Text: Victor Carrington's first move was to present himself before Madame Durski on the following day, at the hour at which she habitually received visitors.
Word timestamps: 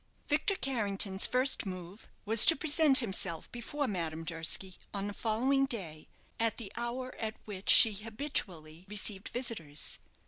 Victor 0.27 0.55
Carrington's 0.55 1.27
first 1.27 1.63
move 1.67 2.09
was 2.25 2.43
to 2.47 2.55
present 2.55 2.97
himself 2.97 3.51
before 3.51 3.87
Madame 3.87 4.23
Durski 4.23 4.77
on 4.95 5.05
the 5.05 5.13
following 5.13 5.67
day, 5.67 6.09
at 6.39 6.57
the 6.57 6.71
hour 6.75 7.13
at 7.19 7.35
which 7.45 7.69
she 7.69 7.93
habitually 7.93 8.83
received 8.89 9.29
visitors. 9.29 9.99